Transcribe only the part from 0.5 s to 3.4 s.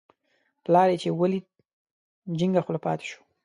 پلار چې یې ولید، جینګه خوله پاتې شو.